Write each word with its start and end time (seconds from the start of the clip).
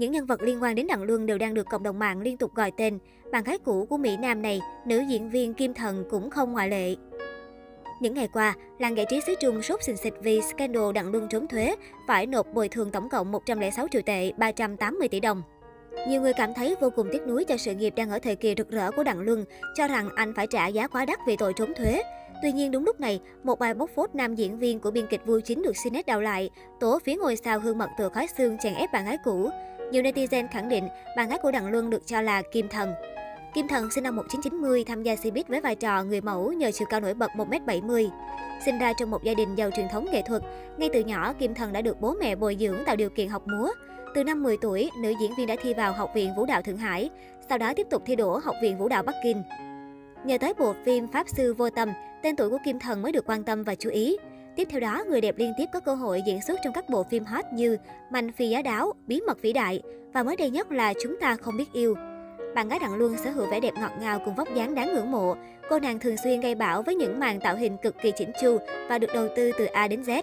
Những 0.00 0.12
nhân 0.12 0.26
vật 0.26 0.42
liên 0.42 0.62
quan 0.62 0.74
đến 0.74 0.86
Đặng 0.86 1.02
Luân 1.02 1.26
đều 1.26 1.38
đang 1.38 1.54
được 1.54 1.66
cộng 1.70 1.82
đồng 1.82 1.98
mạng 1.98 2.20
liên 2.20 2.36
tục 2.36 2.54
gọi 2.54 2.72
tên. 2.76 2.98
Bạn 3.32 3.44
gái 3.44 3.58
cũ 3.58 3.86
của 3.90 3.96
Mỹ 3.96 4.16
Nam 4.16 4.42
này, 4.42 4.60
nữ 4.86 5.00
diễn 5.08 5.30
viên 5.30 5.54
Kim 5.54 5.74
Thần 5.74 6.04
cũng 6.10 6.30
không 6.30 6.52
ngoại 6.52 6.68
lệ. 6.68 6.94
Những 8.00 8.14
ngày 8.14 8.28
qua, 8.32 8.54
làng 8.78 8.96
giải 8.96 9.06
trí 9.08 9.20
xứ 9.26 9.34
Trung 9.40 9.62
sốt 9.62 9.82
xình 9.82 9.96
xịch 9.96 10.14
vì 10.22 10.40
scandal 10.40 10.92
Đặng 10.94 11.12
Luân 11.12 11.28
trốn 11.28 11.48
thuế, 11.48 11.76
phải 12.08 12.26
nộp 12.26 12.46
bồi 12.54 12.68
thường 12.68 12.90
tổng 12.90 13.08
cộng 13.08 13.32
106 13.32 13.86
triệu 13.90 14.02
tệ, 14.02 14.32
380 14.38 15.08
tỷ 15.08 15.20
đồng. 15.20 15.42
Nhiều 16.08 16.20
người 16.20 16.32
cảm 16.32 16.54
thấy 16.54 16.76
vô 16.80 16.90
cùng 16.90 17.08
tiếc 17.12 17.26
nuối 17.26 17.44
cho 17.44 17.56
sự 17.56 17.74
nghiệp 17.74 17.94
đang 17.96 18.10
ở 18.10 18.18
thời 18.18 18.36
kỳ 18.36 18.54
rực 18.56 18.70
rỡ 18.70 18.90
của 18.90 19.02
Đặng 19.02 19.20
Luân, 19.20 19.44
cho 19.76 19.88
rằng 19.88 20.08
anh 20.16 20.32
phải 20.36 20.46
trả 20.46 20.66
giá 20.66 20.88
quá 20.88 21.04
đắt 21.04 21.18
vì 21.26 21.36
tội 21.36 21.52
trốn 21.56 21.72
thuế. 21.74 22.02
Tuy 22.42 22.52
nhiên 22.52 22.70
đúng 22.70 22.84
lúc 22.84 23.00
này, 23.00 23.20
một 23.42 23.58
bài 23.58 23.74
bóc 23.74 23.90
phốt 23.96 24.14
nam 24.14 24.34
diễn 24.34 24.58
viên 24.58 24.80
của 24.80 24.90
biên 24.90 25.06
kịch 25.06 25.26
Vui 25.26 25.42
Chính 25.42 25.62
được 25.62 25.76
Sinet 25.76 26.06
đào 26.06 26.20
lại, 26.20 26.50
tố 26.80 26.98
phía 27.04 27.16
ngôi 27.16 27.36
sao 27.36 27.60
hương 27.60 27.78
mật 27.78 27.88
từ 27.98 28.08
khói 28.08 28.26
xương 28.38 28.58
chèn 28.58 28.74
ép 28.74 28.92
bạn 28.92 29.04
gái 29.04 29.18
cũ. 29.24 29.50
Nhiều 29.90 30.02
netizen 30.02 30.48
khẳng 30.50 30.68
định 30.68 30.88
bạn 31.16 31.28
gái 31.28 31.38
của 31.42 31.50
Đặng 31.50 31.66
Luân 31.66 31.90
được 31.90 32.06
cho 32.06 32.20
là 32.20 32.42
Kim 32.42 32.68
Thần. 32.68 32.92
Kim 33.54 33.68
Thần 33.68 33.90
sinh 33.90 34.04
năm 34.04 34.16
1990 34.16 34.84
tham 34.84 35.02
gia 35.02 35.14
Cbiz 35.14 35.42
với 35.48 35.60
vai 35.60 35.74
trò 35.74 36.04
người 36.04 36.20
mẫu 36.20 36.52
nhờ 36.52 36.70
chiều 36.70 36.88
cao 36.90 37.00
nổi 37.00 37.14
bật 37.14 37.30
1m70. 37.36 38.08
Sinh 38.64 38.78
ra 38.78 38.92
trong 38.92 39.10
một 39.10 39.24
gia 39.24 39.34
đình 39.34 39.54
giàu 39.54 39.70
truyền 39.76 39.88
thống 39.88 40.06
nghệ 40.12 40.22
thuật, 40.26 40.42
ngay 40.76 40.88
từ 40.92 41.00
nhỏ 41.00 41.32
Kim 41.32 41.54
Thần 41.54 41.72
đã 41.72 41.82
được 41.82 42.00
bố 42.00 42.14
mẹ 42.20 42.36
bồi 42.36 42.56
dưỡng 42.60 42.84
tạo 42.86 42.96
điều 42.96 43.10
kiện 43.10 43.28
học 43.28 43.42
múa. 43.46 43.70
Từ 44.14 44.24
năm 44.24 44.42
10 44.42 44.56
tuổi, 44.56 44.90
nữ 45.02 45.12
diễn 45.20 45.34
viên 45.34 45.46
đã 45.46 45.56
thi 45.62 45.74
vào 45.74 45.92
Học 45.92 46.10
viện 46.14 46.34
Vũ 46.36 46.46
đạo 46.46 46.62
Thượng 46.62 46.76
Hải, 46.76 47.10
sau 47.48 47.58
đó 47.58 47.72
tiếp 47.76 47.86
tục 47.90 48.02
thi 48.06 48.16
đỗ 48.16 48.38
Học 48.44 48.54
viện 48.62 48.78
Vũ 48.78 48.88
đạo 48.88 49.02
Bắc 49.02 49.14
Kinh. 49.24 49.42
Nhờ 50.24 50.38
tới 50.38 50.54
bộ 50.58 50.74
phim 50.84 51.08
Pháp 51.08 51.28
sư 51.28 51.54
vô 51.54 51.70
tâm, 51.70 51.88
tên 52.22 52.36
tuổi 52.36 52.50
của 52.50 52.58
Kim 52.64 52.78
Thần 52.78 53.02
mới 53.02 53.12
được 53.12 53.26
quan 53.26 53.44
tâm 53.44 53.62
và 53.62 53.74
chú 53.74 53.90
ý. 53.90 54.16
Tiếp 54.56 54.68
theo 54.70 54.80
đó, 54.80 55.04
người 55.08 55.20
đẹp 55.20 55.38
liên 55.38 55.52
tiếp 55.58 55.66
có 55.72 55.80
cơ 55.80 55.94
hội 55.94 56.22
diễn 56.26 56.42
xuất 56.42 56.60
trong 56.64 56.72
các 56.72 56.88
bộ 56.88 57.02
phim 57.02 57.24
hot 57.24 57.44
như 57.52 57.76
Mạnh 58.12 58.32
phi 58.32 58.48
giá 58.48 58.62
đáo, 58.62 58.92
Bí 59.06 59.20
mật 59.26 59.42
vĩ 59.42 59.52
đại 59.52 59.82
và 60.12 60.22
mới 60.22 60.36
đây 60.36 60.50
nhất 60.50 60.72
là 60.72 60.94
Chúng 61.02 61.16
ta 61.20 61.36
không 61.36 61.56
biết 61.56 61.72
yêu. 61.72 61.94
Bạn 62.54 62.68
gái 62.68 62.78
Đặng 62.78 62.94
Luân 62.94 63.16
sở 63.16 63.30
hữu 63.30 63.46
vẻ 63.50 63.60
đẹp 63.60 63.74
ngọt 63.80 63.92
ngào 64.00 64.20
cùng 64.24 64.34
vóc 64.34 64.54
dáng 64.54 64.74
đáng 64.74 64.94
ngưỡng 64.94 65.10
mộ. 65.10 65.36
Cô 65.68 65.78
nàng 65.78 65.98
thường 65.98 66.16
xuyên 66.24 66.40
gây 66.40 66.54
bão 66.54 66.82
với 66.82 66.94
những 66.94 67.20
màn 67.20 67.40
tạo 67.40 67.56
hình 67.56 67.76
cực 67.82 67.94
kỳ 68.02 68.12
chỉnh 68.16 68.32
chu 68.40 68.58
và 68.88 68.98
được 68.98 69.10
đầu 69.14 69.28
tư 69.36 69.50
từ 69.58 69.64
A 69.64 69.88
đến 69.88 70.02
Z. 70.02 70.22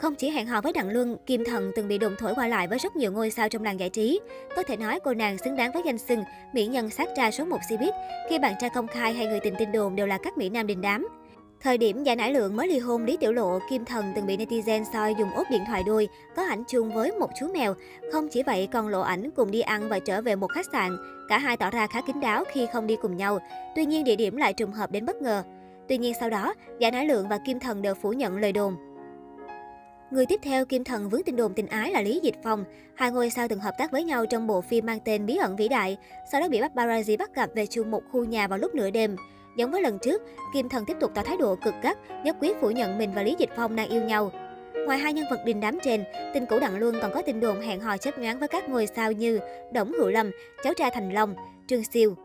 Không 0.00 0.14
chỉ 0.14 0.30
hẹn 0.30 0.46
hò 0.46 0.60
với 0.60 0.72
Đặng 0.72 0.90
Luân, 0.90 1.16
Kim 1.26 1.44
Thần 1.44 1.72
từng 1.76 1.88
bị 1.88 1.98
đồn 1.98 2.16
thổi 2.18 2.34
qua 2.34 2.48
lại 2.48 2.68
với 2.68 2.78
rất 2.78 2.96
nhiều 2.96 3.12
ngôi 3.12 3.30
sao 3.30 3.48
trong 3.48 3.64
làng 3.64 3.80
giải 3.80 3.90
trí. 3.90 4.20
Có 4.56 4.62
thể 4.62 4.76
nói 4.76 5.00
cô 5.00 5.14
nàng 5.14 5.38
xứng 5.38 5.56
đáng 5.56 5.72
với 5.72 5.82
danh 5.86 5.98
xưng 5.98 6.24
mỹ 6.52 6.66
nhân 6.66 6.90
sát 6.90 7.08
ra 7.16 7.30
số 7.30 7.44
1 7.44 7.58
Cbiz 7.68 7.92
khi 8.30 8.38
bạn 8.38 8.54
trai 8.60 8.70
công 8.70 8.86
khai 8.86 9.14
hay 9.14 9.26
người 9.26 9.40
tình 9.40 9.54
tin 9.58 9.72
đồn 9.72 9.96
đều 9.96 10.06
là 10.06 10.18
các 10.22 10.38
mỹ 10.38 10.48
nam 10.48 10.66
đình 10.66 10.80
đám. 10.80 11.08
Thời 11.60 11.78
điểm 11.78 12.04
giải 12.04 12.16
nải 12.16 12.32
lượng 12.32 12.56
mới 12.56 12.68
ly 12.68 12.78
hôn 12.78 13.04
Lý 13.04 13.16
Tiểu 13.16 13.32
Lộ, 13.32 13.58
Kim 13.70 13.84
Thần 13.84 14.12
từng 14.14 14.26
bị 14.26 14.36
netizen 14.36 14.84
soi 14.92 15.14
dùng 15.18 15.30
ốp 15.30 15.46
điện 15.50 15.62
thoại 15.66 15.82
đôi, 15.86 16.08
có 16.36 16.42
ảnh 16.42 16.62
chung 16.68 16.94
với 16.94 17.12
một 17.12 17.30
chú 17.40 17.48
mèo. 17.54 17.74
Không 18.12 18.28
chỉ 18.28 18.42
vậy, 18.42 18.68
còn 18.72 18.88
lộ 18.88 19.00
ảnh 19.00 19.30
cùng 19.30 19.50
đi 19.50 19.60
ăn 19.60 19.88
và 19.88 19.98
trở 19.98 20.22
về 20.22 20.36
một 20.36 20.46
khách 20.46 20.66
sạn. 20.72 20.96
Cả 21.28 21.38
hai 21.38 21.56
tỏ 21.56 21.70
ra 21.70 21.86
khá 21.86 22.00
kín 22.00 22.20
đáo 22.20 22.44
khi 22.52 22.66
không 22.72 22.86
đi 22.86 22.96
cùng 23.02 23.16
nhau. 23.16 23.38
Tuy 23.76 23.84
nhiên 23.84 24.04
địa 24.04 24.16
điểm 24.16 24.36
lại 24.36 24.52
trùng 24.52 24.72
hợp 24.72 24.90
đến 24.90 25.06
bất 25.06 25.22
ngờ. 25.22 25.42
Tuy 25.88 25.98
nhiên 25.98 26.14
sau 26.20 26.30
đó, 26.30 26.54
giải 26.78 26.90
nải 26.90 27.06
lượng 27.06 27.28
và 27.28 27.38
Kim 27.46 27.60
Thần 27.60 27.82
đều 27.82 27.94
phủ 27.94 28.12
nhận 28.12 28.36
lời 28.36 28.52
đồn. 28.52 28.76
Người 30.10 30.26
tiếp 30.26 30.40
theo 30.42 30.64
Kim 30.64 30.84
Thần 30.84 31.08
vướng 31.08 31.22
tin 31.22 31.36
đồn 31.36 31.54
tình 31.54 31.66
ái 31.66 31.90
là 31.90 32.02
Lý 32.02 32.20
Dịch 32.22 32.36
Phong. 32.44 32.64
Hai 32.94 33.10
ngôi 33.10 33.30
sao 33.30 33.48
từng 33.48 33.60
hợp 33.60 33.74
tác 33.78 33.90
với 33.92 34.04
nhau 34.04 34.26
trong 34.26 34.46
bộ 34.46 34.60
phim 34.60 34.86
mang 34.86 34.98
tên 35.04 35.26
Bí 35.26 35.36
ẩn 35.36 35.56
vĩ 35.56 35.68
đại, 35.68 35.96
sau 36.32 36.40
đó 36.40 36.48
bị 36.48 36.60
paparazzi 36.60 37.18
bắt 37.18 37.34
gặp 37.34 37.50
về 37.54 37.66
chung 37.66 37.90
một 37.90 38.02
khu 38.12 38.24
nhà 38.24 38.48
vào 38.48 38.58
lúc 38.58 38.74
nửa 38.74 38.90
đêm. 38.90 39.16
Giống 39.56 39.70
với 39.70 39.82
lần 39.82 39.98
trước, 39.98 40.22
Kim 40.54 40.68
Thần 40.68 40.84
tiếp 40.84 40.96
tục 41.00 41.10
tỏ 41.14 41.22
thái 41.22 41.36
độ 41.36 41.56
cực 41.56 41.74
gắt, 41.82 41.98
nhất 42.24 42.36
quyết 42.40 42.56
phủ 42.60 42.70
nhận 42.70 42.98
mình 42.98 43.12
và 43.14 43.22
Lý 43.22 43.36
Dịch 43.38 43.50
Phong 43.56 43.76
đang 43.76 43.88
yêu 43.88 44.02
nhau. 44.02 44.32
Ngoài 44.86 44.98
hai 44.98 45.12
nhân 45.12 45.24
vật 45.30 45.40
đình 45.44 45.60
đám 45.60 45.78
trên, 45.84 46.04
tình 46.34 46.46
cũ 46.46 46.58
Đặng 46.60 46.78
Luân 46.78 46.94
còn 47.02 47.12
có 47.14 47.22
tin 47.22 47.40
đồn 47.40 47.60
hẹn 47.60 47.80
hò 47.80 47.96
chấp 47.96 48.18
nhoáng 48.18 48.38
với 48.38 48.48
các 48.48 48.68
ngôi 48.68 48.86
sao 48.86 49.12
như 49.12 49.40
Đổng 49.72 49.92
Hữu 49.92 50.08
Lâm, 50.08 50.30
cháu 50.62 50.74
trai 50.74 50.90
Thành 50.90 51.12
Long, 51.12 51.34
Trương 51.66 51.84
Siêu. 51.84 52.16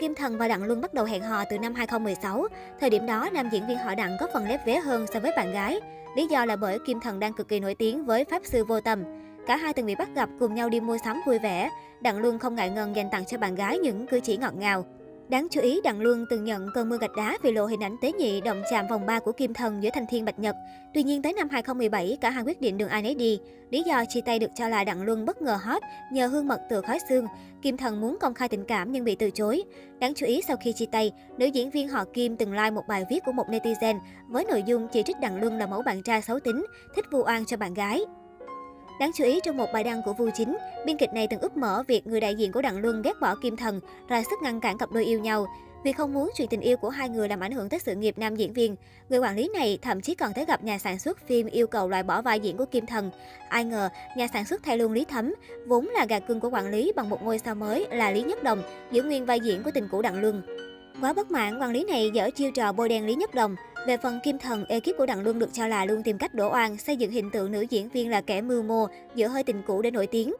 Kim 0.00 0.14
Thần 0.14 0.38
và 0.38 0.48
Đặng 0.48 0.64
Luân 0.64 0.80
bắt 0.80 0.94
đầu 0.94 1.04
hẹn 1.04 1.22
hò 1.22 1.44
từ 1.50 1.58
năm 1.58 1.74
2016. 1.74 2.46
Thời 2.80 2.90
điểm 2.90 3.06
đó, 3.06 3.28
nam 3.32 3.48
diễn 3.52 3.66
viên 3.68 3.78
họ 3.78 3.94
Đặng 3.94 4.16
có 4.20 4.26
phần 4.32 4.48
lép 4.48 4.66
vế 4.66 4.76
hơn 4.76 5.06
so 5.06 5.20
với 5.20 5.32
bạn 5.36 5.52
gái. 5.52 5.80
Lý 6.16 6.26
do 6.26 6.44
là 6.44 6.56
bởi 6.56 6.78
Kim 6.86 7.00
Thần 7.00 7.20
đang 7.20 7.32
cực 7.32 7.48
kỳ 7.48 7.60
nổi 7.60 7.74
tiếng 7.74 8.04
với 8.04 8.24
Pháp 8.24 8.42
Sư 8.44 8.64
Vô 8.64 8.80
Tâm. 8.80 9.02
Cả 9.46 9.56
hai 9.56 9.72
từng 9.72 9.86
bị 9.86 9.94
bắt 9.94 10.08
gặp 10.14 10.28
cùng 10.40 10.54
nhau 10.54 10.68
đi 10.68 10.80
mua 10.80 10.98
sắm 11.04 11.20
vui 11.26 11.38
vẻ. 11.38 11.70
Đặng 12.00 12.18
Luân 12.18 12.38
không 12.38 12.54
ngại 12.54 12.70
ngần 12.70 12.96
dành 12.96 13.10
tặng 13.10 13.24
cho 13.24 13.38
bạn 13.38 13.54
gái 13.54 13.78
những 13.78 14.06
cử 14.06 14.20
chỉ 14.20 14.36
ngọt 14.36 14.54
ngào. 14.56 14.84
Đáng 15.28 15.46
chú 15.50 15.60
ý, 15.60 15.80
Đặng 15.84 16.00
Luân 16.00 16.26
từng 16.30 16.44
nhận 16.44 16.68
cơn 16.74 16.88
mưa 16.88 16.98
gạch 17.00 17.16
đá 17.16 17.38
vì 17.42 17.52
lộ 17.52 17.66
hình 17.66 17.82
ảnh 17.82 17.96
tế 18.02 18.12
nhị 18.12 18.40
động 18.40 18.62
chạm 18.70 18.86
vòng 18.86 19.06
3 19.06 19.20
của 19.20 19.32
Kim 19.32 19.54
Thần 19.54 19.82
giữa 19.82 19.90
Thanh 19.94 20.06
Thiên 20.10 20.24
Bạch 20.24 20.38
Nhật. 20.38 20.56
Tuy 20.94 21.02
nhiên 21.02 21.22
tới 21.22 21.32
năm 21.32 21.48
2017, 21.48 22.18
cả 22.20 22.30
hai 22.30 22.44
quyết 22.44 22.60
định 22.60 22.78
đường 22.78 22.88
ai 22.88 23.02
nấy 23.02 23.14
đi. 23.14 23.38
Lý 23.70 23.82
do 23.82 24.04
chia 24.08 24.20
tay 24.20 24.38
được 24.38 24.50
cho 24.54 24.68
là 24.68 24.84
Đặng 24.84 25.02
Luân 25.02 25.24
bất 25.24 25.42
ngờ 25.42 25.58
hot 25.62 25.82
nhờ 26.12 26.26
hương 26.26 26.48
mật 26.48 26.60
từ 26.70 26.80
khói 26.80 26.98
xương. 27.08 27.26
Kim 27.62 27.76
Thần 27.76 28.00
muốn 28.00 28.16
công 28.20 28.34
khai 28.34 28.48
tình 28.48 28.64
cảm 28.64 28.92
nhưng 28.92 29.04
bị 29.04 29.14
từ 29.14 29.30
chối. 29.30 29.62
Đáng 29.98 30.14
chú 30.14 30.26
ý 30.26 30.42
sau 30.48 30.56
khi 30.56 30.72
chia 30.72 30.86
tay, 30.86 31.12
nữ 31.38 31.46
diễn 31.46 31.70
viên 31.70 31.88
họ 31.88 32.04
Kim 32.12 32.36
từng 32.36 32.52
like 32.52 32.70
một 32.70 32.82
bài 32.88 33.04
viết 33.10 33.20
của 33.24 33.32
một 33.32 33.46
netizen 33.48 33.98
với 34.28 34.44
nội 34.44 34.62
dung 34.66 34.88
chỉ 34.92 35.02
trích 35.02 35.20
Đặng 35.20 35.40
Luân 35.40 35.58
là 35.58 35.66
mẫu 35.66 35.82
bạn 35.82 36.02
trai 36.02 36.22
xấu 36.22 36.40
tính, 36.40 36.66
thích 36.96 37.04
vu 37.10 37.22
oan 37.24 37.44
cho 37.44 37.56
bạn 37.56 37.74
gái. 37.74 38.00
Đáng 39.00 39.10
chú 39.14 39.24
ý 39.24 39.40
trong 39.44 39.56
một 39.56 39.72
bài 39.72 39.84
đăng 39.84 40.02
của 40.02 40.12
Vu 40.12 40.30
Chính, 40.34 40.56
biên 40.86 40.96
kịch 40.96 41.12
này 41.12 41.26
từng 41.30 41.40
úp 41.40 41.56
mở 41.56 41.82
việc 41.88 42.06
người 42.06 42.20
đại 42.20 42.34
diện 42.34 42.52
của 42.52 42.62
Đặng 42.62 42.78
Luân 42.78 43.02
ghét 43.02 43.20
bỏ 43.20 43.34
Kim 43.34 43.56
Thần, 43.56 43.80
ra 44.08 44.22
sức 44.22 44.42
ngăn 44.42 44.60
cản 44.60 44.78
cặp 44.78 44.92
đôi 44.92 45.04
yêu 45.04 45.20
nhau. 45.20 45.46
Vì 45.84 45.92
không 45.92 46.12
muốn 46.12 46.30
chuyện 46.36 46.48
tình 46.48 46.60
yêu 46.60 46.76
của 46.76 46.88
hai 46.88 47.08
người 47.08 47.28
làm 47.28 47.40
ảnh 47.40 47.52
hưởng 47.52 47.68
tới 47.68 47.80
sự 47.80 47.94
nghiệp 47.94 48.18
nam 48.18 48.36
diễn 48.36 48.52
viên, 48.52 48.76
người 49.08 49.18
quản 49.18 49.36
lý 49.36 49.50
này 49.54 49.78
thậm 49.82 50.00
chí 50.00 50.14
còn 50.14 50.32
tới 50.34 50.44
gặp 50.44 50.64
nhà 50.64 50.78
sản 50.78 50.98
xuất 50.98 51.26
phim 51.26 51.46
yêu 51.46 51.66
cầu 51.66 51.88
loại 51.88 52.02
bỏ 52.02 52.22
vai 52.22 52.40
diễn 52.40 52.56
của 52.56 52.64
Kim 52.64 52.86
Thần. 52.86 53.10
Ai 53.48 53.64
ngờ, 53.64 53.88
nhà 54.16 54.26
sản 54.32 54.44
xuất 54.44 54.62
thay 54.62 54.78
luôn 54.78 54.92
Lý 54.92 55.04
Thấm, 55.04 55.34
vốn 55.66 55.88
là 55.88 56.06
gà 56.06 56.18
cưng 56.18 56.40
của 56.40 56.50
quản 56.50 56.70
lý 56.70 56.92
bằng 56.96 57.10
một 57.10 57.22
ngôi 57.22 57.38
sao 57.38 57.54
mới 57.54 57.86
là 57.90 58.10
Lý 58.10 58.22
Nhất 58.22 58.42
Đồng, 58.42 58.62
giữ 58.90 59.02
nguyên 59.02 59.26
vai 59.26 59.40
diễn 59.40 59.62
của 59.62 59.70
tình 59.70 59.88
cũ 59.90 60.02
Đặng 60.02 60.20
Luân. 60.20 60.42
Quá 61.00 61.12
bất 61.12 61.30
mãn, 61.30 61.58
quản 61.58 61.70
lý 61.70 61.84
này 61.84 62.10
dở 62.14 62.30
chiêu 62.34 62.50
trò 62.50 62.72
bôi 62.72 62.88
đen 62.88 63.06
Lý 63.06 63.14
Nhất 63.14 63.34
Đồng. 63.34 63.56
Về 63.86 63.96
phần 63.96 64.20
Kim 64.20 64.38
Thần, 64.38 64.64
ekip 64.68 64.96
của 64.98 65.06
Đặng 65.06 65.22
Luân 65.22 65.38
được 65.38 65.50
cho 65.52 65.66
là 65.66 65.84
luôn 65.84 66.02
tìm 66.02 66.18
cách 66.18 66.34
đổ 66.34 66.52
oan, 66.52 66.76
xây 66.78 66.96
dựng 66.96 67.10
hình 67.10 67.30
tượng 67.30 67.52
nữ 67.52 67.60
diễn 67.70 67.88
viên 67.88 68.10
là 68.10 68.20
kẻ 68.20 68.40
mưu 68.40 68.62
mô, 68.62 68.86
giữa 69.14 69.28
hơi 69.28 69.42
tình 69.42 69.62
cũ 69.66 69.82
để 69.82 69.90
nổi 69.90 70.06
tiếng. 70.06 70.34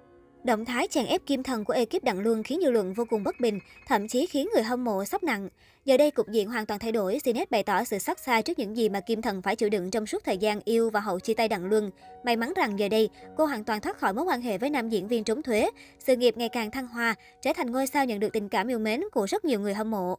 Động 0.44 0.65
thái 0.65 0.88
chèn 0.91 1.06
ép 1.06 1.27
Kim 1.27 1.43
Thần 1.43 1.65
của 1.65 1.72
ekip 1.72 2.04
Đặng 2.04 2.21
Luân 2.21 2.43
khiến 2.43 2.60
dư 2.62 2.71
luận 2.71 2.93
vô 2.93 3.04
cùng 3.10 3.25
bất 3.25 3.41
bình, 3.41 3.59
thậm 3.87 4.09
chí 4.09 4.27
khiến 4.27 4.49
người 4.54 4.62
hâm 4.62 4.84
mộ 4.84 5.04
sốc 5.04 5.22
nặng. 5.22 5.49
Giờ 5.84 5.97
đây 5.97 6.10
cục 6.10 6.28
diện 6.28 6.49
hoàn 6.49 6.66
toàn 6.66 6.81
thay 6.81 6.93
đổi, 6.93 7.19
Sinet 7.25 7.50
bày 7.50 7.62
tỏ 7.62 7.84
sự 7.84 7.99
xót 7.99 8.19
xa 8.19 8.43
trước 8.43 8.59
những 8.59 8.77
gì 8.77 8.88
mà 8.88 9.00
Kim 9.00 9.22
Thần 9.22 9.43
phải 9.43 9.56
chịu 9.56 9.69
đựng 9.71 9.91
trong 9.91 10.06
suốt 10.06 10.25
thời 10.25 10.38
gian 10.38 10.60
yêu 10.65 10.91
và 10.91 11.00
hậu 11.00 11.21
chia 11.21 11.34
tay 11.34 11.49
Đặng 11.49 11.66
Luân. 11.66 11.91
May 12.25 12.37
mắn 12.37 12.53
rằng 12.56 12.78
giờ 12.78 12.88
đây, 12.88 13.09
cô 13.37 13.47
hoàn 13.47 13.65
toàn 13.65 13.81
thoát 13.81 13.99
khỏi 13.99 14.12
mối 14.12 14.25
quan 14.25 14.41
hệ 14.41 14.59
với 14.59 14.71
nam 14.71 14.88
diễn 14.88 15.09
viên 15.09 15.25
trốn 15.25 15.43
thuế, 15.43 15.71
sự 15.99 16.16
nghiệp 16.16 16.37
ngày 16.37 16.49
càng 16.49 16.71
thăng 16.71 16.87
hoa, 16.87 17.15
trở 17.43 17.53
thành 17.53 17.71
ngôi 17.71 17.87
sao 17.87 18.04
nhận 18.04 18.21
được 18.21 18.33
tình 18.33 18.49
cảm 18.49 18.69
yêu 18.69 18.78
mến 18.78 19.00
của 19.12 19.27
rất 19.27 19.44
nhiều 19.44 19.60
người 19.60 19.75
hâm 19.75 19.91
mộ. 19.91 20.19